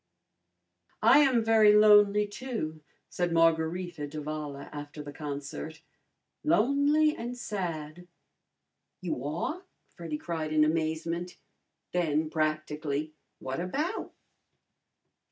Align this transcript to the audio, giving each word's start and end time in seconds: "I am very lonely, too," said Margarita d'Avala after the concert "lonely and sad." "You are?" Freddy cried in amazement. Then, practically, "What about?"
"I 1.03 1.19
am 1.19 1.43
very 1.43 1.75
lonely, 1.75 2.25
too," 2.25 2.81
said 3.07 3.31
Margarita 3.31 4.07
d'Avala 4.07 4.67
after 4.71 5.03
the 5.03 5.13
concert 5.13 5.83
"lonely 6.43 7.15
and 7.15 7.37
sad." 7.37 8.07
"You 9.01 9.23
are?" 9.23 9.61
Freddy 9.89 10.17
cried 10.17 10.51
in 10.53 10.63
amazement. 10.65 11.37
Then, 11.91 12.31
practically, 12.31 13.13
"What 13.37 13.59
about?" 13.59 14.13